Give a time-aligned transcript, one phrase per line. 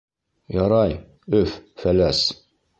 [0.55, 0.95] Ярай,
[1.43, 2.27] Өф-Фәләс!